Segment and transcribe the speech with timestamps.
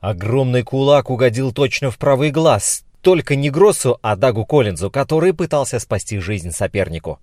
[0.00, 2.84] Огромный кулак угодил точно в правый глаз.
[3.02, 7.18] Только не Гроссу, а Дагу Коллинзу, который пытался спасти жизнь сопернику.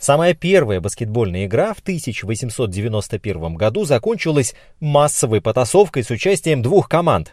[0.00, 7.32] Самая первая баскетбольная игра в 1891 году закончилась массовой потасовкой с участием двух команд.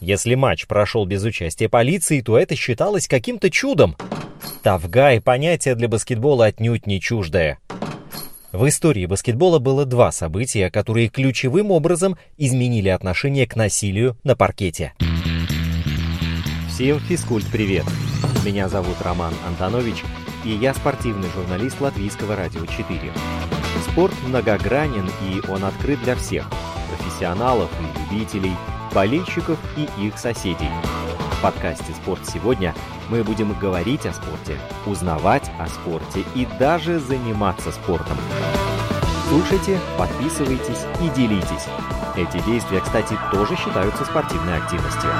[0.00, 3.96] Если матч прошел без участия полиции, то это считалось каким-то чудом.
[4.64, 7.58] Тавгай– понятие для баскетбола отнюдь не чуждое.
[8.52, 14.92] В истории баскетбола было два события, которые ключевым образом изменили отношение к насилию на паркете.
[16.68, 17.84] Всем физкульт-привет!
[18.44, 20.02] Меня зовут Роман Антонович,
[20.44, 23.00] и я спортивный журналист Латвийского радио 4.
[23.90, 26.46] Спорт многогранен, и он открыт для всех–
[26.96, 28.52] профессионалов и любителей,
[28.92, 30.70] болельщиков и их соседей.
[31.38, 32.74] В подкасте «Спорт сегодня»
[33.08, 34.56] мы будем говорить о спорте,
[34.86, 38.16] узнавать о спорте и даже заниматься спортом.
[39.28, 41.66] Слушайте, подписывайтесь и делитесь.
[42.16, 45.10] Эти действия, кстати, тоже считаются спортивной активностью.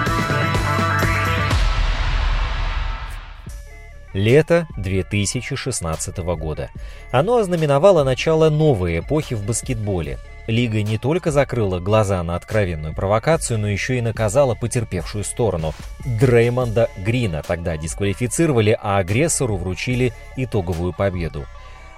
[4.13, 6.69] Лето 2016 года.
[7.11, 10.19] Оно ознаменовало начало новой эпохи в баскетболе.
[10.47, 15.73] Лига не только закрыла глаза на откровенную провокацию, но еще и наказала потерпевшую сторону.
[16.05, 21.47] Дреймонда Грина тогда дисквалифицировали, а агрессору вручили итоговую победу.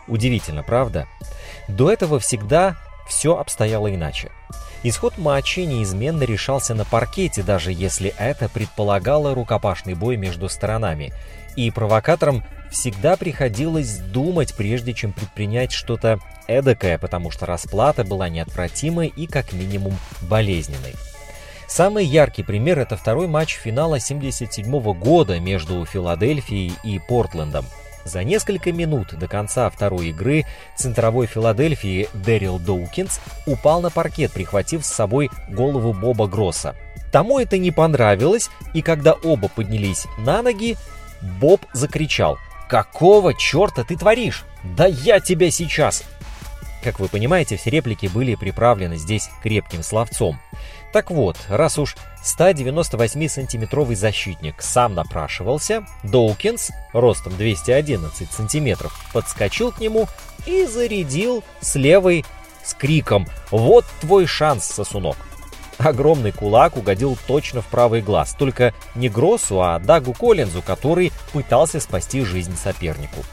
[0.06, 1.06] Удивительно, правда?
[1.68, 2.76] До этого всегда
[3.08, 4.30] все обстояло иначе.
[4.82, 11.12] Исход матча неизменно решался на паркете, даже если это предполагало рукопашный бой между сторонами–
[11.56, 19.08] и провокаторам всегда приходилось думать, прежде чем предпринять что-то эдакое, потому что расплата была неотвратимой
[19.08, 20.94] и как минимум болезненной.
[21.66, 27.64] Самый яркий пример– это второй матч финала 1977 года между Филадельфией и Портлендом.
[28.04, 30.44] За несколько минут до конца второй игры
[30.76, 36.76] центровой Филадельфии Дэрил Доукинс упал на паркет, прихватив с собой голову Боба Гросса.
[37.10, 40.76] Тому это не понравилось, и когда оба поднялись на ноги,
[41.40, 42.38] Боб закричал.
[42.68, 44.44] «Какого черта ты творишь?
[44.62, 46.04] Да я тебя сейчас!»
[46.82, 50.38] Как вы понимаете, все реплики были приправлены здесь крепким словцом.
[50.92, 60.08] Так вот, раз уж 198-сантиметровый защитник сам напрашивался, Доукинс, ростом 211 сантиметров, подскочил к нему
[60.46, 62.24] и зарядил с левой
[62.62, 65.16] с криком «Вот твой шанс, сосунок!»
[65.78, 71.80] Огромный кулак угодил точно в правый глаз, только не Гроссу, а Дагу Коллинзу, который пытался
[71.80, 73.24] спасти жизнь сопернику.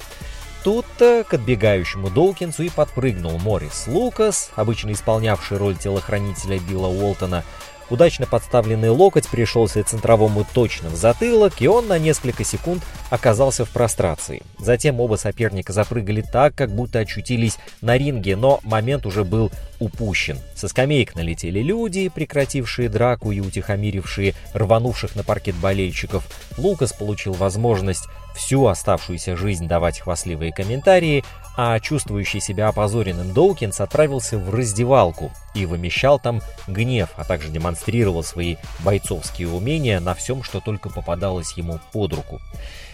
[0.64, 7.44] Тут-то к отбегающему Долкинсу и подпрыгнул Морис Лукас, обычно исполнявший роль телохранителя Билла Уолтона,
[7.92, 13.70] Удачно подставленный локоть пришелся центровому точно в затылок, и он на несколько секунд оказался в
[13.70, 14.44] прострации.
[14.58, 20.38] Затем оба соперника запрыгали так, как будто очутились на ринге, но момент уже был упущен.
[20.56, 26.26] Со скамеек налетели люди, прекратившие драку и утихомирившие рванувших на паркет болельщиков.
[26.58, 31.26] Лукас получил возможность всю оставшуюся жизнь давать хвастливые комментарии,
[31.56, 38.24] а чувствующий себя опозоренным Доукинс отправился в раздевалку и вымещал там гнев, а также демонстрировал
[38.24, 42.42] свои бойцовские умения на всем, что только попадалось ему под руку.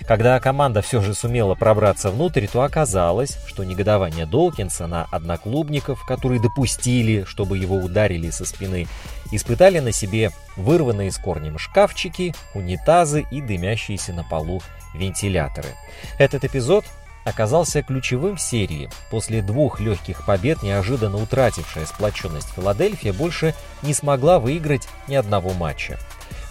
[0.07, 6.41] Когда команда все же сумела пробраться внутрь, то оказалось, что негодование Доукинса на одноклубников, которые
[6.41, 8.88] допустили, чтобы его ударили со спины,
[9.31, 14.62] испытали на себе вырванные с корнем шкафчики, унитазы и дымящиеся на полу
[14.96, 15.69] вентиляторы.
[16.17, 16.85] Этот эпизод
[17.27, 18.89] оказался ключевым в серии.
[19.09, 25.99] После двух легких побед, неожиданно утратившая сплоченность Филадельфия больше не смогла выиграть ни одного матча.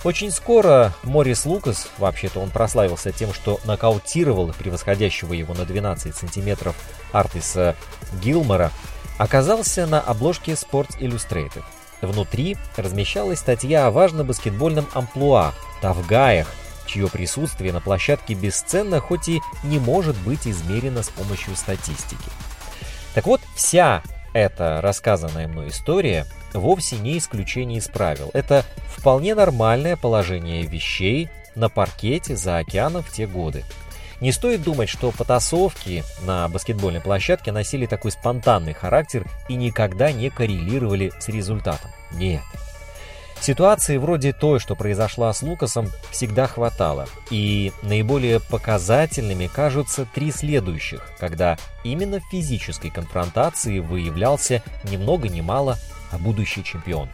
[0.05, 6.77] Очень скоро Морис Лукас, вообще-то он прославился тем, что нокаутировал превосходящего его на 12 сантиметров
[7.11, 7.75] Артиса
[8.23, 8.71] Гилмора,
[9.19, 11.65] оказался на обложке Sports Illustrated.
[12.03, 16.49] Внутри размещалась статья о важном баскетбольном амплуа, тавгаях,
[16.87, 22.31] чье присутствие на площадке бесценно, хоть и не может быть измерено с помощью статистики.
[23.15, 24.03] Так вот, вся
[24.33, 28.31] эта рассказанная мной история вовсе не исключение из правил.
[28.35, 28.65] Это
[28.95, 33.65] вполне нормальное положение вещей на паркете за океаном в те годы.
[34.21, 40.31] Не стоит думать, что потасовки на баскетбольной площадке носили такой спонтанный характер и никогда не
[40.31, 41.91] коррелировали с результатом.
[42.13, 42.43] Нет.
[43.41, 47.07] Ситуации вроде той, что произошла с Лукасом, всегда хватало.
[47.31, 55.43] И наиболее показательными кажутся три следующих, когда именно в физической конфронтации выявлялся ни много ни
[55.43, 55.79] мало,
[56.11, 57.09] а будущий чемпион.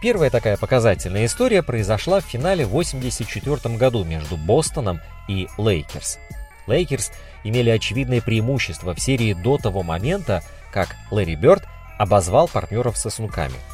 [0.00, 6.18] Первая такая показательная история произошла в финале в 1984 году между Бостоном и Лейкерс.
[6.66, 7.12] Лейкерс
[7.44, 11.64] имели очевидное преимущество в серии до того момента, как Ларри Бёрд
[11.98, 13.56] обозвал партнеров сосунками–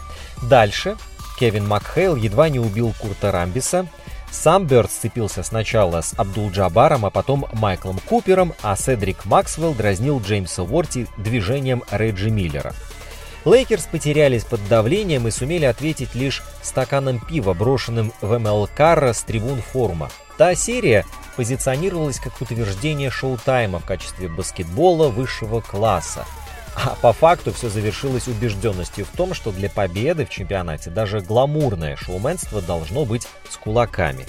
[0.42, 0.96] Дальше
[1.38, 3.86] Кевин Макхейл едва не убил Курта Рамбиса,
[4.30, 10.62] сам Бёрд сцепился сначала с Абдул-Джабаром, а потом Майклом Купером, а Седрик Максвелл дразнил Джеймса
[10.62, 12.74] Уорти движением Реджи Миллера.
[13.44, 19.22] Лейкерс потерялись под давлением и сумели ответить лишь стаканом пива, брошенным в МЛ Карра с
[19.22, 20.10] трибун форума.
[20.36, 21.06] Та серия
[21.36, 26.26] позиционировалась как утверждение шоу-тайма в качестве баскетбола высшего класса.
[26.80, 31.96] А по факту все завершилось убежденностью в том, что для победы в чемпионате даже гламурное
[31.96, 34.26] шоуменство должно быть с кулаками.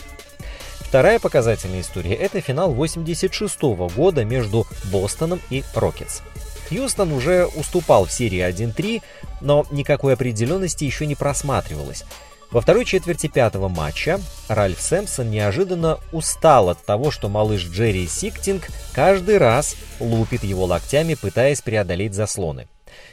[0.80, 6.22] Вторая показательная история– это финал 86 -го года между Бостоном и Рокетс.
[6.70, 9.04] Хьюстон уже уступал в серии 1-3,
[9.42, 12.04] но никакой определенности еще не просматривалось.
[12.52, 18.70] Во второй четверти пятого матча Ральф Сэмпсон неожиданно устал от того, что малыш Джерри Сиктинг
[18.92, 22.68] каждый раз лупит его локтями, пытаясь преодолеть заслоны.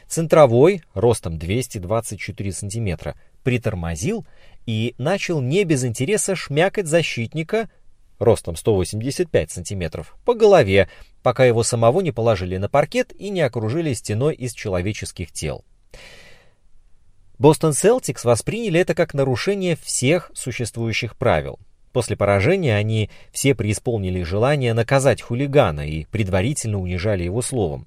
[0.08, 4.26] Центровой, ростом 224 сантиметра, притормозил
[4.64, 7.68] и начал не без интереса шмякать защитника,
[8.18, 10.88] ростом 185 сантиметров, по голове,
[11.22, 15.62] пока его самого не положили на паркет и не окружили стеной из человеческих тел.
[17.38, 21.58] Бостон Селтикс восприняли это как нарушение всех существующих правил.
[21.92, 27.86] После поражения они все преисполнили желание наказать хулигана и предварительно унижали его словом.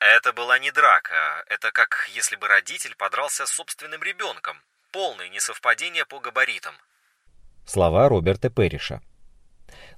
[0.00, 4.56] Это была не драка, это как если бы родитель подрался с собственным ребенком.
[4.92, 6.74] Полное несовпадение по габаритам.
[7.66, 9.00] Слова Роберта Перриша.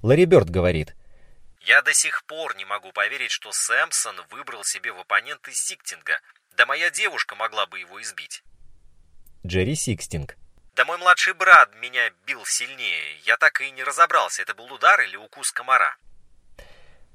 [0.01, 0.95] Ларри Бёрд говорит,
[1.61, 6.19] «Я до сих пор не могу поверить, что Сэмпсон выбрал себе в оппоненты Сиктинга,
[6.61, 8.43] да моя девушка могла бы его избить.
[9.43, 10.37] Джерри Сиктинг.
[10.75, 13.17] Да мой младший брат меня бил сильнее.
[13.25, 15.95] Я так и не разобрался, это был удар или укус комара.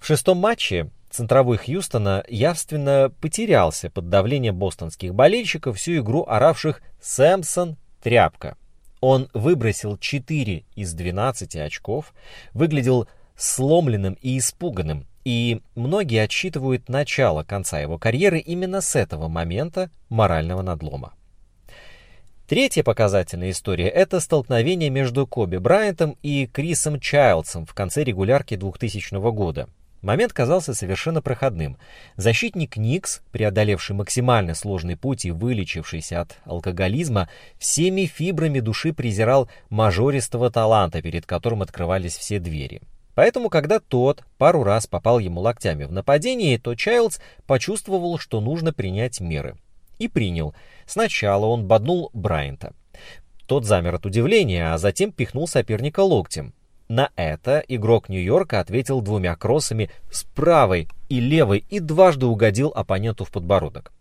[0.00, 7.76] В шестом матче центровой Хьюстона явственно потерялся под давлением бостонских болельщиков, всю игру оравших «Сэмпсон
[8.02, 8.58] тряпка».
[9.00, 12.12] Он выбросил 4 из 12 очков,
[12.52, 19.90] выглядел сломленным и испуганным, и многие отсчитывают начало конца его карьеры именно с этого момента
[20.08, 21.14] морального надлома.
[22.46, 29.14] Третья показательная история– это столкновение между Коби Брайантом и Крисом Чайлдсом в конце регулярки 2000
[29.32, 29.68] года.
[30.00, 31.76] Момент казался совершенно проходным.
[32.14, 37.28] Защитник Никс, преодолевший максимально сложный путь и вылечившийся от алкоголизма,
[37.58, 42.80] всеми фибрами души презирал мажористого таланта, перед которым открывались все двери.
[43.16, 48.74] Поэтому, когда тот пару раз попал ему локтями в нападении, то Чайлдс почувствовал, что нужно
[48.74, 49.56] принять меры.
[49.98, 50.54] И принял.
[50.84, 52.74] Сначала он боднул Брайанта.
[53.46, 56.52] Тот замер от удивления, а затем пихнул соперника локтем.
[56.88, 63.24] На это игрок Нью-Йорка ответил двумя кроссами с правой и левой и дважды угодил оппоненту
[63.24, 63.92] в подбородок.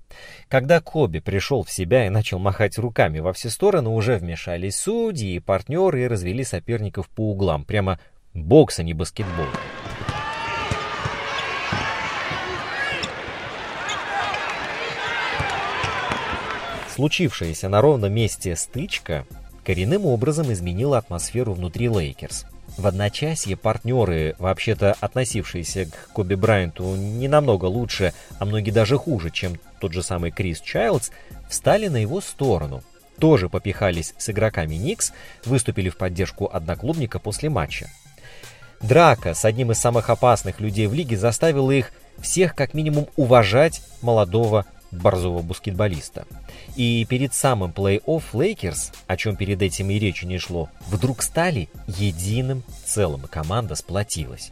[0.50, 5.36] Когда Коби пришел в себя и начал махать руками во все стороны, уже вмешались судьи
[5.36, 7.98] и партнеры и развели соперников по углам, прямо
[8.36, 9.46] Бокс, а не баскетбол.
[16.94, 19.26] Случившаяся на ровном месте стычка
[19.64, 22.46] коренным образом изменила атмосферу внутри Лейкерс.
[22.78, 29.30] В одночасье партнеры, вообще-то относившиеся к Коби Брайанту не намного лучше, а многие даже хуже,
[29.30, 31.10] чем тот же самый Крис Чайлдс,
[31.50, 32.84] встали на его сторону.
[33.18, 35.14] Тоже попихались с игроками Никс,
[35.46, 37.90] выступили в поддержку одноклубника после матча.
[38.82, 43.82] Драка с одним из самых опасных людей в лиге заставила их всех как минимум уважать
[44.02, 46.26] молодого борзого баскетболиста.
[46.76, 51.70] И перед самым плей-офф Лейкерс, о чем перед этим и речи не шло, вдруг стали
[51.88, 54.52] единым целым, и команда сплотилась.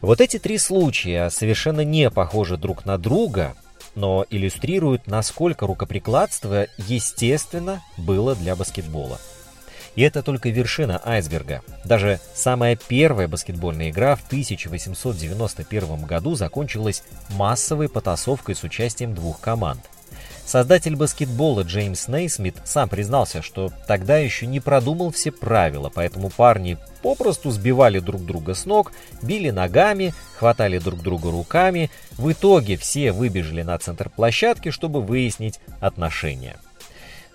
[0.00, 3.54] Вот эти три случая совершенно не похожи друг на друга,
[3.94, 9.20] но иллюстрируют, насколько рукоприкладство естественно было для баскетбола–
[9.94, 11.62] и это только вершина айсберга.
[11.84, 19.80] Даже самая первая баскетбольная игра в 1891 году закончилась массовой потасовкой с участием двух команд.
[20.44, 26.78] Создатель баскетбола Джеймс Нейсмит сам признался, что тогда еще не продумал все правила, поэтому парни
[27.02, 31.90] попросту сбивали друг друга с ног, били ногами, хватали друг друга руками.
[32.12, 36.56] В итоге все выбежали на центр площадки, чтобы выяснить отношения.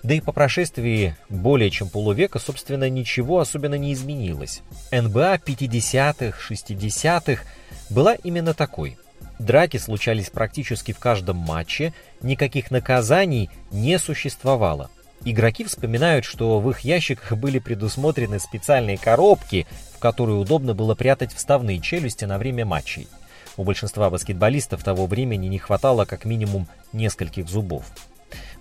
[0.02, 4.62] Да и по прошествии более чем полувека, собственно, ничего особенно не изменилось.
[4.92, 7.42] НБА 50-х, 60-х
[7.90, 8.96] была именно такой.
[9.38, 14.90] Драки случались практически в каждом матче, никаких наказаний не существовало.
[15.24, 21.32] Игроки вспоминают, что в их ящиках были предусмотрены специальные коробки, в которые удобно было прятать
[21.32, 23.08] вставные челюсти на время матчей.
[23.56, 27.84] У большинства баскетболистов того времени не хватало как минимум нескольких зубов.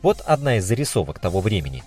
[0.04, 1.84] Вот одна из зарисовок того времени.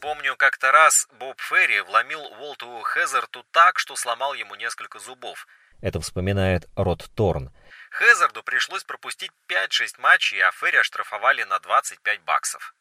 [0.00, 5.46] Помню, как-то раз Боб Ферри вломил Уолту Хезерту так, что сломал ему несколько зубов.
[5.80, 7.50] Это вспоминает Рот Торн.
[7.92, 12.74] Хезарду пришлось пропустить 5-6 матчей, а Ферри оштрафовали на 25 баксов.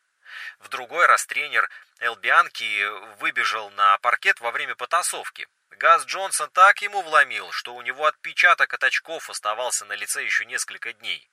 [0.60, 2.88] В другой раз тренер Элбианки
[3.20, 5.48] выбежал на паркет во время потасовки.
[5.72, 10.46] Газ Джонсон так ему вломил, что у него отпечаток от очков оставался на лице еще
[10.46, 11.30] несколько дней.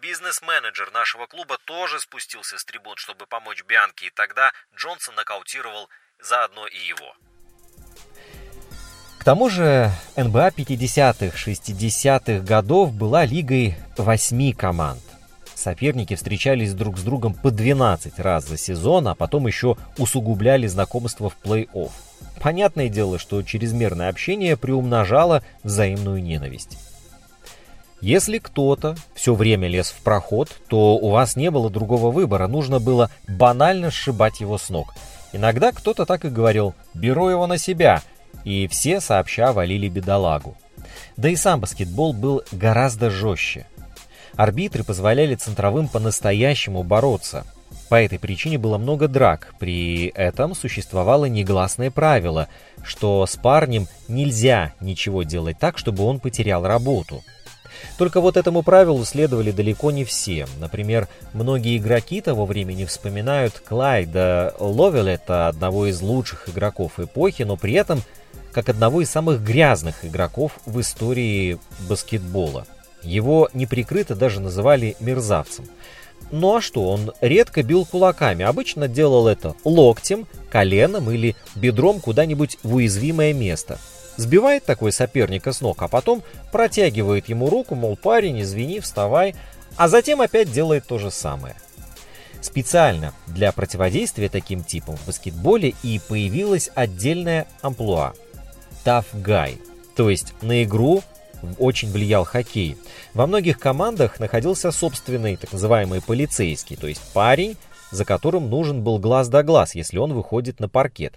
[0.00, 5.88] Бизнес-менеджер нашего клуба тоже спустился с трибун, чтобы помочь Бианке, и тогда Джонсон нокаутировал
[6.20, 7.14] заодно и его.
[9.18, 15.02] К тому же НБА 50-х, 60-х годов была лигой восьми команд.
[15.54, 21.28] Соперники встречались друг с другом по 12 раз за сезон, а потом еще усугубляли знакомство
[21.28, 21.90] в плей-офф.
[22.40, 26.78] Понятное дело, что чрезмерное общение приумножало взаимную ненависть.
[28.00, 32.78] Если кто-то все время лез в проход, то у вас не было другого выбора, нужно
[32.78, 34.94] было банально сшибать его с ног.
[35.32, 38.02] Иногда кто-то так и говорил «беру его на себя»,
[38.44, 40.56] и все сообща валили бедолагу.
[41.16, 43.66] Да и сам баскетбол был гораздо жестче.
[44.36, 47.44] Арбитры позволяли центровым по-настоящему бороться.
[47.88, 52.48] По этой причине было много драк, при этом существовало негласное правило,
[52.84, 57.24] что с парнем нельзя ничего делать так, чтобы он потерял работу–
[57.96, 60.46] только вот этому правилу следовали далеко не все.
[60.60, 67.74] Например, многие игроки того времени вспоминают Клайда Ловелета, одного из лучших игроков эпохи, но при
[67.74, 68.02] этом
[68.52, 71.58] как одного из самых грязных игроков в истории
[71.88, 72.66] баскетбола.
[73.02, 75.66] Его неприкрыто даже называли мерзавцем.
[76.30, 82.58] Ну а что, он редко бил кулаками, обычно делал это локтем, коленом или бедром куда-нибудь
[82.62, 83.78] в уязвимое место–
[84.18, 89.36] Сбивает такой соперника с ног, а потом протягивает ему руку, мол, парень, извини, вставай,
[89.76, 91.54] а затем опять делает то же самое.
[92.40, 98.12] Специально для противодействия таким типам в баскетболе и появилась отдельная амплуа–
[98.84, 99.60] Tough Guy,
[99.94, 101.04] то есть на игру
[101.60, 102.76] очень влиял хоккей.
[103.14, 107.56] Во многих командах находился собственный так называемый полицейский, то есть парень,
[107.90, 111.14] за которым нужен был глаз да глаз, если он выходит на паркет.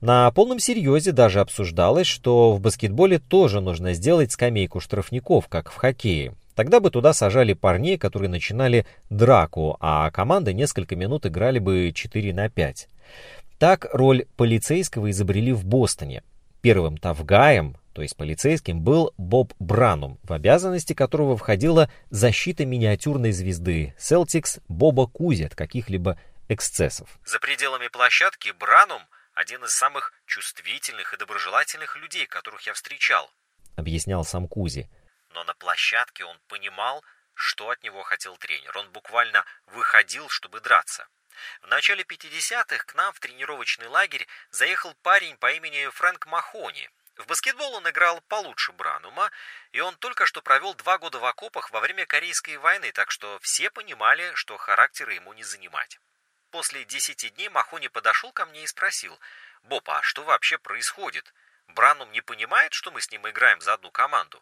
[0.00, 5.76] На полном серьезе даже обсуждалось, что в баскетболе тоже нужно сделать скамейку штрафников, как в
[5.76, 6.34] хоккее.
[6.54, 12.32] Тогда бы туда сажали парней, которые начинали драку, а команды несколько минут играли бы 4
[12.32, 12.88] на 5.
[13.58, 16.22] Так роль полицейского изобрели в Бостоне.
[16.60, 23.94] Первым тавгаем то есть полицейским, был Боб Бранум, в обязанности которого входила защита миниатюрной звезды
[23.98, 27.08] Celtics Боба Кузи от каких-либо эксцессов.
[27.24, 29.02] За пределами площадки Бранум–
[29.34, 33.30] один из самых чувствительных и доброжелательных людей, которых я встречал,
[33.76, 34.90] объяснял сам Кузи.
[35.30, 37.02] Но на площадке он понимал,
[37.34, 38.76] что от него хотел тренер.
[38.76, 41.06] Он буквально выходил, чтобы драться.
[41.62, 47.26] В начале 50-х к нам в тренировочный лагерь заехал парень по имени Фрэнк Махони, в
[47.26, 49.30] баскетбол он играл получше Бранума,
[49.72, 53.38] и он только что провел два года в окопах во время Корейской войны, так что
[53.40, 56.00] все понимали, что характера ему не занимать.
[56.50, 59.18] После десяти дней Махони подошел ко мне и спросил,
[59.64, 61.32] «Боб, а что вообще происходит?
[61.68, 64.40] Бранум не понимает, что мы с ним играем за одну команду?»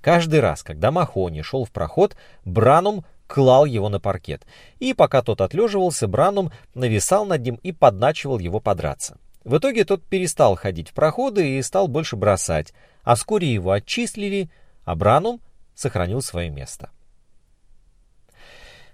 [0.00, 4.46] Каждый раз, когда Махони шел в проход, Бранум клал его на паркет.
[4.78, 9.18] И пока тот отлеживался, Бранум нависал над ним и подначивал его подраться.
[9.44, 14.50] В итоге тот перестал ходить в проходы и стал больше бросать, а вскоре его отчислили,
[14.84, 15.40] а Бранум
[15.74, 16.90] сохранил свое место.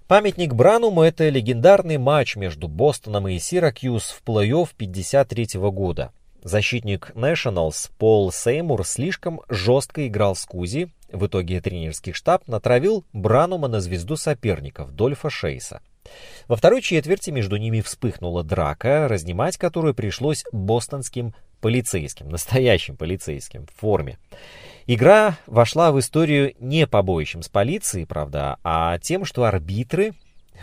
[0.06, 6.12] Памятник Брануму– это легендарный матч между Бостоном и Сиракьюз в плей-офф 53 года.
[6.42, 13.68] Защитник Nationals Пол Сеймур слишком жестко играл с Кузи, в итоге тренерский штаб натравил Бранума
[13.68, 15.80] на звезду соперников Дольфа Шейса–
[16.48, 23.80] во второй четверти между ними вспыхнула драка, разнимать которую пришлось бостонским полицейским, настоящим полицейским в
[23.80, 24.18] форме.
[24.86, 30.12] Игра вошла в историю не побоищем с полицией, правда, а тем, что арбитры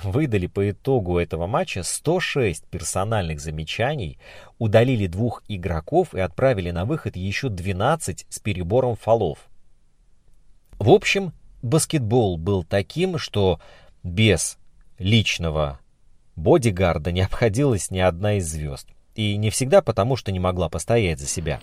[0.03, 4.19] выдали по итогу этого матча 106 персональных замечаний,
[4.57, 9.49] удалили двух игроков и отправили на выход еще 12 с перебором фолов.
[10.79, 13.59] В общем, баскетбол был таким, что
[14.03, 14.57] без
[15.01, 15.79] личного
[16.35, 18.87] бодигарда не обходилась ни одна из звезд.
[19.15, 21.59] И не всегда потому, что не могла постоять за себя.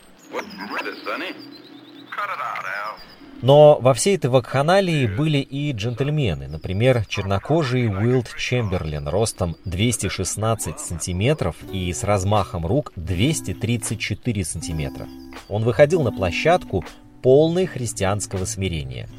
[3.40, 6.48] Но во всей этой вакханалии были и джентльмены.
[6.48, 15.06] Например, чернокожий Уилд Чемберлин ростом 216 сантиметров и с размахом рук 234 сантиметра.
[15.48, 16.84] Он выходил на площадку
[17.22, 19.08] полной христианского смирения–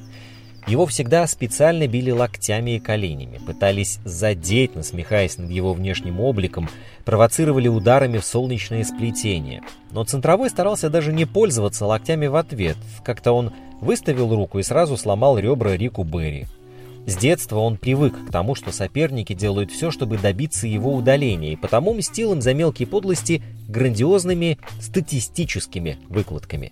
[0.67, 6.69] Его всегда специально били локтями и коленями, пытались задеть, насмехаясь над его внешним обликом,
[7.05, 9.63] провоцировали ударами в солнечное сплетение.
[9.91, 12.77] Но центровой старался даже не пользоваться локтями в ответ.
[13.03, 13.51] Как-то он
[13.81, 16.45] выставил руку и сразу сломал ребра Рику Берри.
[17.05, 21.55] С детства он привык к тому, что соперники делают все, чтобы добиться его удаления, и
[21.55, 26.71] потому мстил им за мелкие подлости грандиозными статистическими выкладками.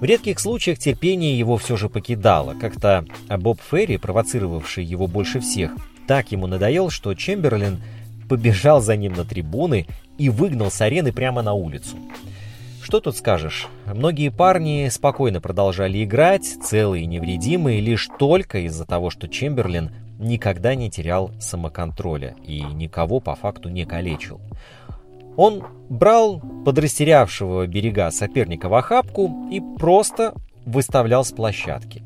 [0.00, 2.54] В редких случаях терпение его все же покидало.
[2.54, 3.06] Как-то
[3.38, 5.72] Боб Ферри, провоцировавший его больше всех,
[6.06, 7.82] так ему надоел, что Чемберлин
[8.28, 9.86] побежал за ним на трибуны
[10.18, 11.96] и выгнал с арены прямо на улицу.
[12.82, 13.66] Что тут скажешь?
[13.86, 20.74] Многие парни спокойно продолжали играть, целые и невредимые, лишь только из-за того, что Чемберлин никогда
[20.74, 24.40] не терял самоконтроля и никого по факту не калечил.
[25.36, 32.02] Он брал подрастерявшего берега соперника в охапку и просто выставлял с площадки.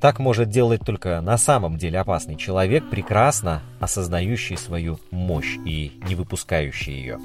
[0.00, 6.14] Так может делать только на самом деле опасный человек, прекрасно осознающий свою мощь и не
[6.14, 7.18] выпускающий ее.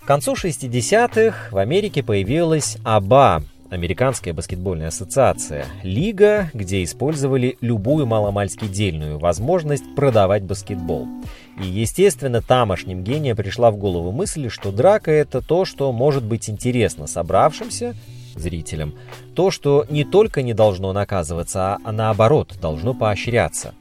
[0.00, 3.42] К концу 60-х в Америке появилась АБА,
[3.74, 11.08] Американская баскетбольная ассоциация, лига, где использовали любую маломальски дельную возможность продавать баскетбол.
[11.60, 16.48] И, естественно, тамошним гением пришла в голову мысль, что драка— это то, что может быть
[16.48, 17.96] интересно собравшимся,
[18.36, 18.94] зрителям,
[19.34, 23.74] то, что не только не должно наказываться, а наоборот, должно поощряться.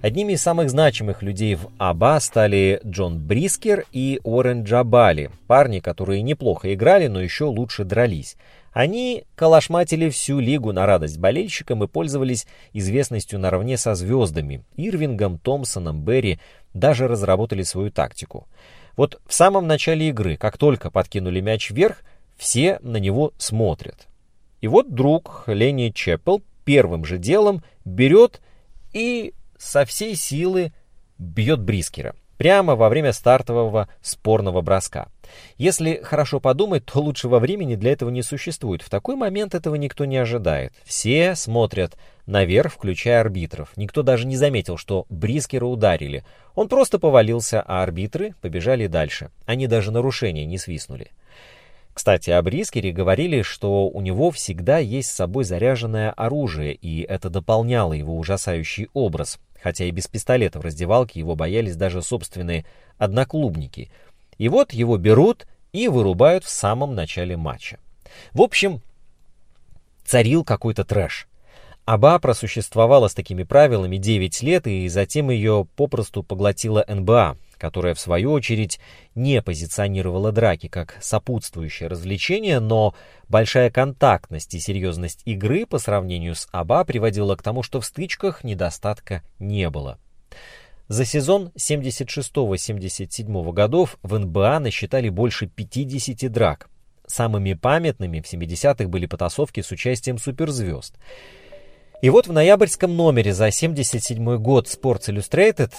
[0.00, 6.22] Одними из самых значимых людей в АБА стали Джон Брискер и Уоррен Джабали, парни, которые
[6.22, 8.36] неплохо играли, но еще лучше дрались.
[8.74, 14.64] Они калашматили всю лигу на радость болельщикам и пользовались известностью наравне со звездами.
[14.74, 16.40] Ирвингом, Томпсоном, Берри
[16.74, 18.48] даже разработали свою тактику.
[18.96, 22.02] Вот в самом начале игры, как только подкинули мяч вверх,
[22.36, 24.08] все на него смотрят.
[24.60, 28.40] И вот друг Ленни Чеппел первым же делом берет
[28.92, 30.72] и со всей силы
[31.16, 32.16] бьет Брискера.
[32.38, 35.06] Прямо во время стартового спорного броска.
[35.56, 38.82] Если хорошо подумать, то лучшего времени для этого не существует.
[38.82, 40.72] В такой момент этого никто не ожидает.
[40.84, 41.96] Все смотрят
[42.26, 43.70] наверх, включая арбитров.
[43.76, 46.24] Никто даже не заметил, что Брискера ударили.
[46.54, 49.30] Он просто повалился, а арбитры побежали дальше.
[49.46, 51.10] Они даже нарушения не свистнули.
[51.94, 57.30] Кстати, о Брискере говорили, что у него всегда есть с собой заряженное оружие, и это
[57.30, 62.64] дополняло его ужасающий образ, хотя и без пистолета в раздевалке его боялись даже собственные
[62.98, 63.92] одноклубники.
[64.38, 67.78] И вот его берут и вырубают в самом начале матча.
[68.32, 68.80] В общем,
[70.04, 71.26] царил какой-то трэш.
[71.84, 78.00] Аба просуществовала с такими правилами 9 лет, и затем ее попросту поглотила НБА, которая в
[78.00, 78.80] свою очередь
[79.14, 82.94] не позиционировала драки как сопутствующее развлечение, но
[83.28, 88.44] большая контактность и серьезность игры по сравнению с АБА приводила к тому, что в стычках
[88.44, 89.98] недостатка не было.
[90.88, 96.68] За сезон 76-77 годов в НБА насчитали больше 50 драк.
[97.06, 100.96] Самыми памятными в 70-х были потасовки с участием суперзвезд.
[102.02, 105.72] И вот в ноябрьском номере за 77 год Sports Illustrated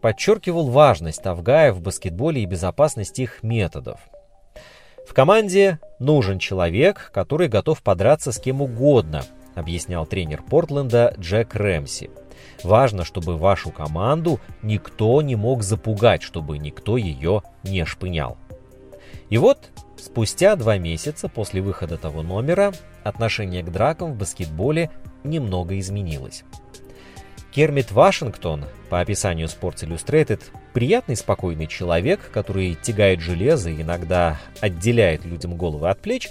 [0.00, 4.00] подчеркивал важность Афгая в баскетболе и безопасность их методов.
[5.06, 12.10] В команде нужен человек, который готов подраться с кем угодно, объяснял тренер Портленда Джек Рэмси.
[12.64, 18.36] Важно, чтобы вашу команду никто не мог запугать, чтобы никто ее не шпынял.
[19.30, 22.72] И вот, спустя два месяца после выхода того номера,
[23.04, 24.90] отношение к дракам в баскетболе
[25.24, 26.44] немного изменилось.
[27.50, 30.42] Кермит Вашингтон, по описанию Sports Illustrated,
[30.72, 36.30] приятный, спокойный человек, который тягает железо и иногда отделяет людям головы от плеч,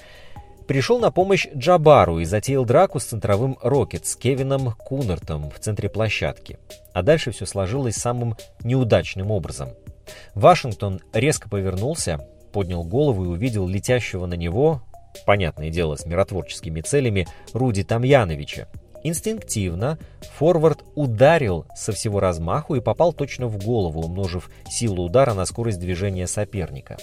[0.67, 5.89] пришел на помощь Джабару и затеял драку с центровым Рокет с Кевином Кунертом в центре
[5.89, 6.59] площадки.
[6.93, 9.69] А дальше все сложилось самым неудачным образом.
[10.35, 12.19] Вашингтон резко повернулся,
[12.51, 14.83] поднял голову и увидел летящего на него,
[15.25, 18.67] понятное дело, с миротворческими целями, Руди Томьяновича,
[19.03, 19.99] Инстинктивно
[20.37, 25.79] форвард ударил со всего размаху и попал точно в голову, умножив силу удара на скорость
[25.79, 26.97] движения соперника.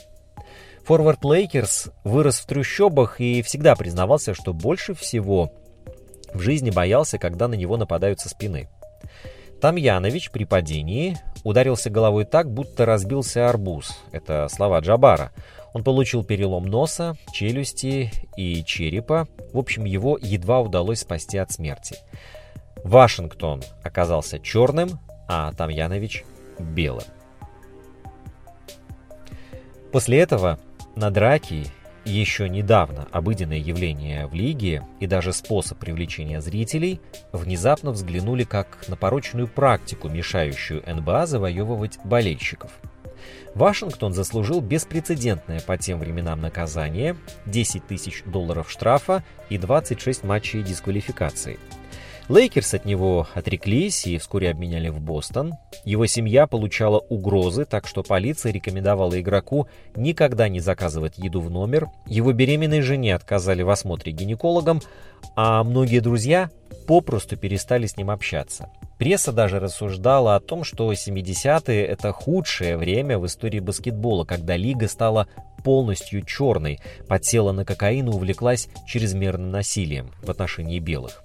[0.85, 5.51] Форвард Лейкерс вырос в трущобах и всегда признавался, что больше всего
[6.35, 8.69] в жизни боялся, когда на него нападают со спины.
[9.63, 13.99] Тамьянович при падении ударился головой так, будто разбился арбуз.
[14.13, 15.33] Это слова Джабара.
[15.73, 19.27] Он получил перелом носа, челюсти и черепа.
[19.55, 21.97] В общем, его едва удалось спасти от смерти.
[22.85, 26.25] Вашингтон оказался черным, а Тамьянович—
[26.59, 27.05] белым.
[29.91, 30.59] После этого
[30.97, 31.67] на драки
[32.05, 37.01] еще недавно обыденное явление в лиге и даже способ привлечения зрителей,
[37.33, 42.73] внезапно взглянули как на порочную практику, мешающую НБА завоевывать болельщиков.
[43.55, 51.59] Вашингтон заслужил беспрецедентное по тем временам наказание, 10 тысяч долларов штрафа и 26 матчей дисквалификации–
[52.31, 55.53] Лейкерс от него отреклись и вскоре обменяли в Бостон.
[55.85, 61.89] Его семья получала угрозы, так что полиция рекомендовала игроку никогда не заказывать еду в номер.
[62.07, 64.81] Его беременной жене отказали в осмотре гинекологом,
[65.37, 66.51] а многие друзья
[66.87, 68.71] попросту перестали с ним общаться.
[68.99, 74.89] Пресса даже рассуждала о том, что 70-е— это худшее время в истории баскетбола, когда лига
[74.89, 75.27] стала
[75.63, 81.24] полностью черной, подсела на кокаин и увлеклась чрезмерным насилием в отношении белых.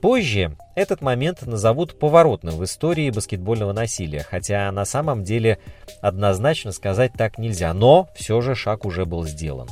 [0.00, 5.58] Позже этот момент назовут поворотным в истории баскетбольного насилия, хотя на самом деле
[6.00, 9.68] однозначно сказать так нельзя, но все же шаг уже был сделан.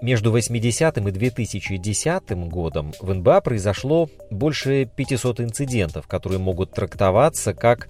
[0.00, 7.88] Между 80-м и 2010 годом в НБА произошло больше 500 инцидентов, которые могут трактоваться как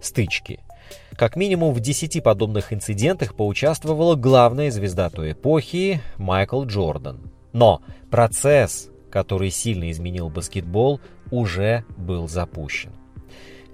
[0.00, 0.60] стычки.
[1.16, 7.30] Как минимум в 10 подобных инцидентах поучаствовала главная звезда той эпохи Майкл Джордан.
[7.52, 12.92] Но процесс который сильно изменил баскетбол, уже был запущен.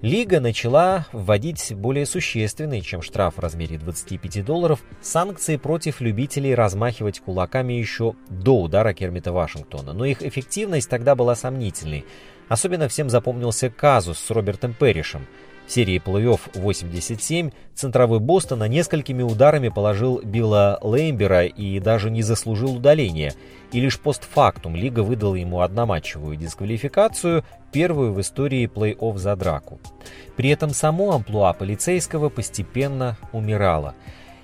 [0.02, 7.20] Лига начала вводить более существенные, чем штраф в размере 25 долларов, санкции против любителей размахивать
[7.20, 12.04] кулаками еще до удара Кермита Вашингтона, но их эффективность тогда была сомнительной.
[12.48, 15.26] Особенно всем запомнился казус с Робертом Перришем–
[15.66, 22.76] в серии плей-офф 87 центровой Бостона несколькими ударами положил Билла Леймбера и даже не заслужил
[22.76, 23.34] удаления.
[23.72, 29.80] И лишь постфактум лига выдала ему одноматчевую дисквалификацию, первую в истории плей-офф за драку.
[30.36, 33.94] При этом само амплуа полицейского постепенно умирало.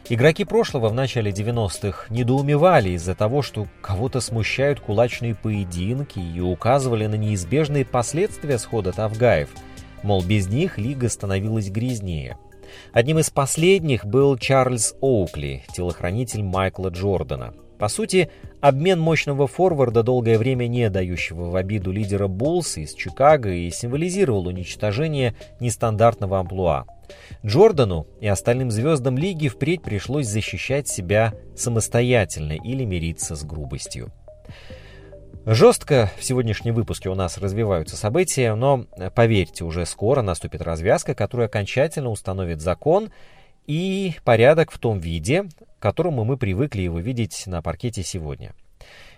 [0.08, 7.06] Игроки прошлого в начале 90-х недоумевали из-за того, что кого-то смущают кулачные поединки и указывали
[7.06, 9.50] на неизбежные последствия схода Тавгаев–
[10.02, 12.36] Мол, без них лига становилась грязнее.
[12.92, 17.54] Одним из последних был Чарльз Оукли, телохранитель Майкла Джордана.
[17.78, 23.50] По сути, обмен мощного форварда, долгое время не дающего в обиду лидера Буллс из Чикаго,
[23.50, 26.86] и символизировал уничтожение нестандартного амплуа.
[27.44, 34.12] Джордану и остальным звездам лиги впредь пришлось защищать себя самостоятельно или мириться с грубостью.
[35.44, 41.16] Жестко в сегодняшнем выпуске у нас развиваются события, но, э, поверьте, уже скоро наступит развязка,
[41.16, 43.10] которая окончательно установит закон
[43.66, 45.42] и порядок в том виде,
[45.80, 48.52] к которому мы привыкли его видеть на паркете сегодня.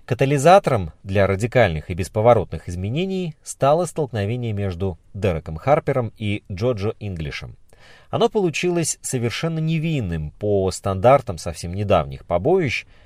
[0.06, 7.56] Катализатором для радикальных и бесповоротных изменений стало столкновение между Дереком Харпером и Джоджо Инглишем.
[8.08, 12.86] Оно получилось совершенно невинным по стандартам совсем недавних побоищ–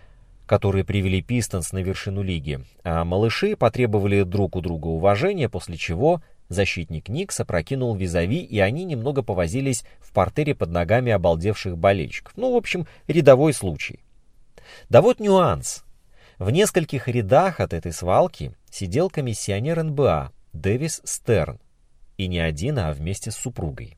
[0.48, 6.22] которые привели Пистонс на вершину лиги, а малыши потребовали друг у друга уважения, после чего
[6.48, 12.32] защитник Никса прокинул визави, и они немного повозились в портере под ногами обалдевших болельщиков.
[12.36, 14.00] Ну, в общем, рядовой случай.
[14.88, 15.84] Да вот нюанс.
[16.38, 21.58] В нескольких рядах от этой свалки сидел комиссионер НБА Дэвис Стерн.
[22.16, 23.97] И не один, а вместе с супругой.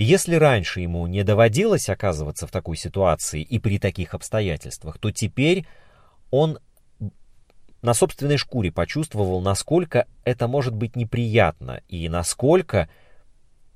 [0.00, 5.66] Если раньше ему не доводилось оказываться в такой ситуации и при таких обстоятельствах, то теперь
[6.30, 6.60] он
[7.82, 12.88] на собственной шкуре почувствовал, насколько это может быть неприятно и насколько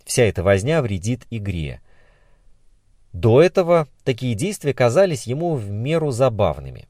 [0.05, 1.81] вся эта возня вредит игре.
[3.13, 6.87] До этого такие действия казались ему в меру забавными.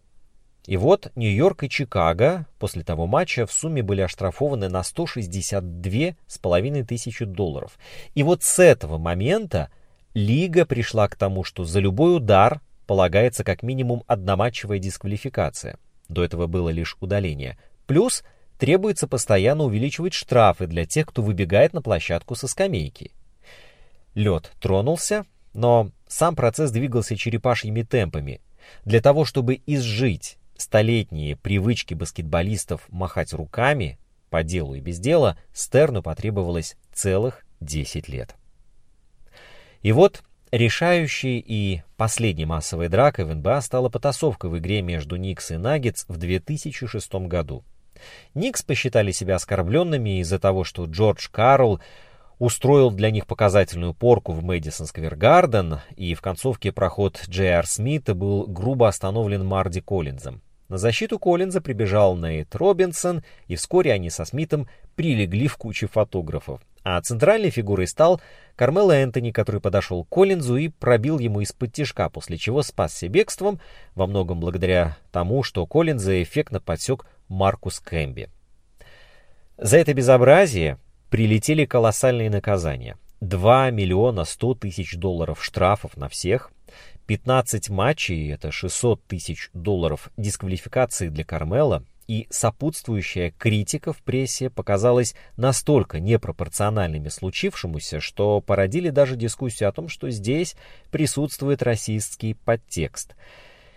[0.72, 7.26] И вот Нью-Йорк и Чикаго после того матча в сумме были оштрафованы на 162,5 тысячи
[7.26, 7.78] долларов.
[8.14, 9.68] И вот с этого момента
[10.14, 15.76] Лига пришла к тому, что за любой удар полагается как минимум одноматчевая дисквалификация.
[16.08, 17.58] До этого было лишь удаление.
[17.86, 18.24] Плюс
[18.58, 23.10] требуется постоянно увеличивать штрафы для тех, кто выбегает на площадку со скамейки.
[24.14, 28.40] Лед тронулся, но сам процесс двигался черепашьими темпами.
[28.86, 33.98] Для того, чтобы изжить столетние привычки баскетболистов махать руками
[34.30, 38.34] по делу и без дела Стерну потребовалось целых 10 лет.
[39.82, 45.50] И вот решающей и последней массовой дракой в НБА стала потасовка в игре между Никс
[45.50, 47.64] и Наггетс в 2006 году.
[48.34, 51.80] Никс посчитали себя оскорбленными из-за того, что Джордж Карл
[52.38, 58.14] устроил для них показательную порку в Мэдисон Сквер Гарден, и в концовке проход Джей Смита
[58.14, 60.42] был грубо остановлен Марди Коллинзом.
[60.72, 66.62] На защиту Коллинза прибежал Нейт Робинсон, и вскоре они со Смитом прилегли в куче фотографов.
[66.82, 68.22] А центральной фигурой стал
[68.56, 73.60] Кармело Энтони, который подошел к Коллинзу и пробил ему из-под тяжка, после чего спасся бегством,
[73.94, 78.30] во многом благодаря тому, что Коллинза эффектно подсек Маркус Кэмби.
[79.58, 80.78] За это безобразие
[81.10, 82.96] прилетели колоссальные наказания.
[83.20, 86.50] 2 миллиона 100 тысяч долларов штрафов на всех,
[87.06, 95.14] 15 матчей, это 600 тысяч долларов дисквалификации для Кармела, и сопутствующая критика в прессе показалась
[95.36, 100.56] настолько непропорциональными случившемуся, что породили даже дискуссию о том, что здесь
[100.90, 103.14] присутствует расистский подтекст–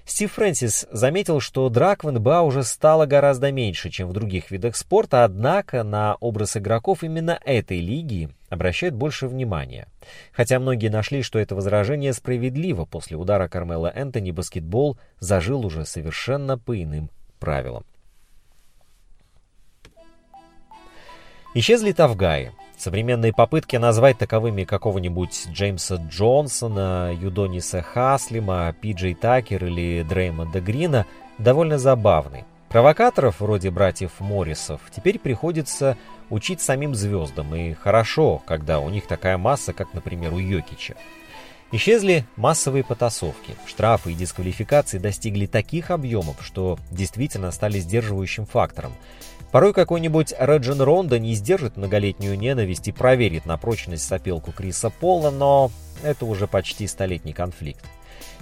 [0.06, 4.76] Стив Фрэнсис заметил, что драк в НБА уже стало гораздо меньше, чем в других видах
[4.76, 9.88] спорта, однако на образ игроков именно этой лиги обращают больше внимания.
[10.32, 16.58] Хотя многие нашли, что это возражение справедливо, после удара Кармела Энтони баскетбол зажил уже совершенно
[16.60, 17.84] по иным правилам.
[21.56, 22.52] Исчезли Тавгаи.
[22.78, 31.06] Современные попытки назвать таковыми какого-нибудь Джеймса Джонсона, Юдониса Хаслима, Пиджей Такер или Дреймонда Грина
[31.38, 32.46] довольно забавны.
[32.70, 35.98] Провокаторов, вроде братьев Моррисов, теперь приходится
[36.30, 40.96] учить самим звездам, и хорошо, когда у них такая масса, как, например, у Йокича.
[41.72, 43.56] Исчезли массовые потасовки.
[43.66, 48.94] Штрафы и дисквалификации достигли таких объемов, что действительно стали сдерживающим фактором.
[49.56, 55.32] Порой какой-нибудь Реджин Ронда не сдержит многолетнюю ненависть и проверит на прочность сопелку Криса Пола,
[55.32, 55.72] но
[56.04, 57.86] это уже почти столетний конфликт.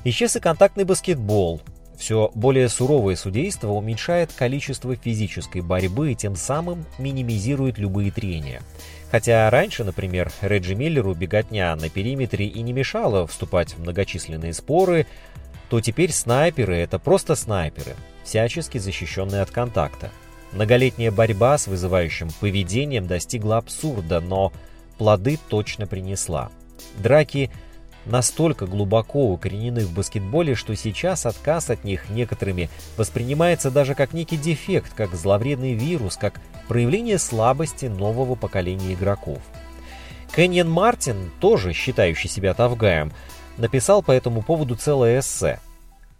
[0.05, 1.61] Исчез и контактный баскетбол.
[1.99, 8.63] Все более суровое судейство уменьшает количество физической борьбы и тем самым минимизирует любые трения.
[9.11, 15.05] Хотя раньше, например, Реджи Миллеру беготня на периметре и не мешала вступать в многочисленные споры,
[15.69, 20.09] то теперь снайперы— это просто снайперы, всячески защищенные от контакта.
[20.53, 24.53] Многолетняя борьба с вызывающим поведением достигла абсурда, но
[24.97, 26.51] плоды точно принесла.
[26.97, 27.51] Драки
[28.05, 34.37] настолько глубоко укоренены в баскетболе, что сейчас отказ от них некоторыми воспринимается даже как некий
[34.37, 39.41] дефект, как зловредный вирус, как проявление слабости нового поколения игроков.
[40.33, 43.11] Кэньон Мартин, тоже считающий себя тавгаем,
[43.57, 45.59] написал по этому поводу целое эссе.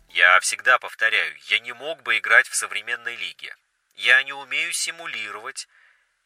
[0.10, 3.56] «Я всегда повторяю, я не мог бы играть в современной лиге.
[3.96, 5.68] Я не умею симулировать.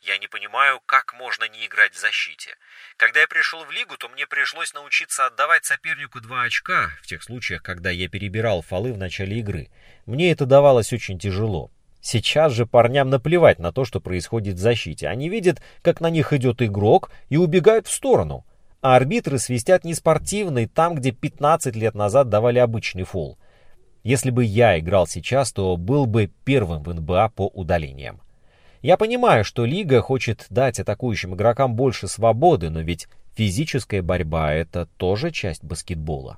[0.01, 2.55] Я не понимаю, как можно не играть в защите.
[2.97, 7.23] Когда я пришел в лигу, то мне пришлось научиться отдавать сопернику два очка, в тех
[7.23, 9.69] случаях, когда я перебирал фолы в начале игры.
[10.05, 11.71] Мне это давалось очень тяжело.
[11.99, 15.07] Сейчас же парням наплевать на то, что происходит в защите.
[15.09, 18.45] Они видят, как на них идет игрок, и убегают в сторону.
[18.81, 23.37] А арбитры свистят неспортивный там, где 15 лет назад давали обычный фол.
[24.07, 28.21] Если бы я играл сейчас, то был бы первым в НБА по удалениям.
[28.81, 34.85] Я понимаю, что лига хочет дать атакующим игрокам больше свободы, но ведь физическая борьба— это
[34.95, 36.37] тоже часть баскетбола.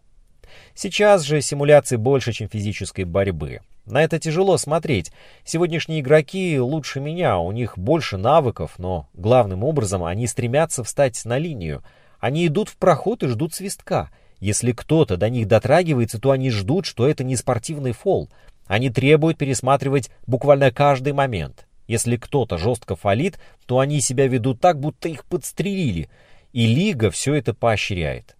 [0.73, 3.59] Сейчас же симуляции больше, чем физической борьбы.
[3.85, 5.11] На это тяжело смотреть.
[5.43, 11.37] Сегодняшние игроки лучше меня, у них больше навыков, но главным образом они стремятся встать на
[11.37, 11.83] линию.
[12.19, 16.85] Они идут в проход и ждут свистка— если кто-то до них дотрагивается, то они ждут,
[16.85, 18.29] что это не спортивный фол.
[18.67, 21.67] Они требуют пересматривать буквально каждый момент.
[21.87, 26.09] Если кто-то жестко фалит, то они себя ведут так, будто их подстрелили.
[26.53, 28.35] И лига все это поощряет.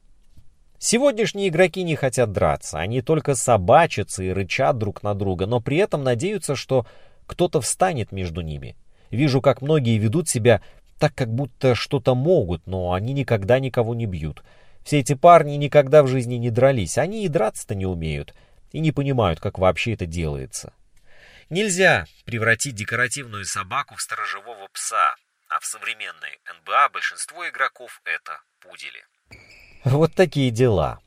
[0.77, 5.75] Сегодняшние игроки не хотят драться, они только собачатся и рычат друг на друга, но при
[5.75, 6.85] этом надеются, что
[7.25, 8.77] кто-то встанет между ними.
[9.11, 10.61] Вижу, как многие ведут себя
[10.97, 14.41] так, как будто что-то могут, но они никогда никого не бьют.
[14.83, 18.33] Все эти парни никогда в жизни не дрались, они и драться-то не умеют,
[18.71, 20.73] и не понимают, как вообще это делается.
[21.49, 25.15] Нельзя превратить декоративную собаку в сторожевого пса,
[25.49, 29.03] а в современной НБА большинство игроков это пудели.
[29.83, 30.99] Вот такие дела.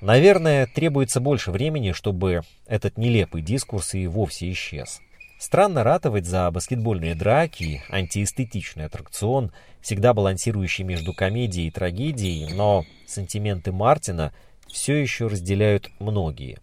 [0.00, 5.00] Наверное, требуется больше времени, чтобы этот нелепый дискурс и вовсе исчез.
[5.38, 13.70] Странно ратовать за баскетбольные драки, антиэстетичный аттракцион, всегда балансирующий между комедией и трагедией, но сантименты
[13.70, 14.34] Мартина
[14.66, 16.58] все еще разделяют многие.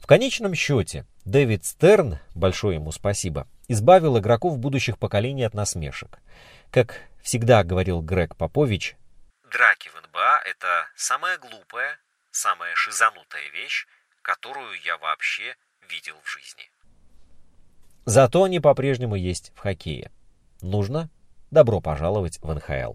[0.00, 6.18] В конечном счете, Дэвид Стерн, большое ему спасибо, избавил игроков будущих поколений от насмешек.
[6.70, 8.96] Как всегда говорил Грег Попович,
[9.50, 11.98] «Драки в НБА— это самая глупая,
[12.30, 13.86] самая шизанутая вещь,
[14.22, 15.56] которую я вообще
[15.88, 16.70] видел в жизни».
[18.06, 20.12] Зато они по-прежнему есть в хоккее.
[20.62, 21.10] Нужно
[21.50, 22.94] добро пожаловать в НХЛ.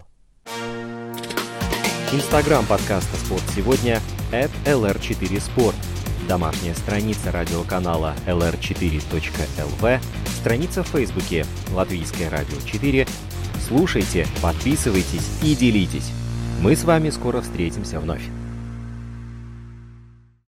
[2.14, 4.00] Инстаграм подкаста «Спорт сегодня»
[4.32, 5.76] at lr4sport.
[6.30, 10.00] домашняя страница радиоканала lr4.lv,
[10.40, 13.08] страница в Фейсбуке «Латвийское радио 4».
[13.68, 16.10] Слушайте, подписывайтесь и делитесь.
[16.62, 18.24] Мы с вами скоро встретимся вновь.